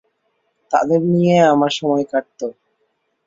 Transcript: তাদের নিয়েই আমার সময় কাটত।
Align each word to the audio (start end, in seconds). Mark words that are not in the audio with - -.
তাদের 0.71 1.01
নিয়েই 1.11 1.49
আমার 1.53 1.71
সময় 1.79 2.05
কাটত। 2.11 2.39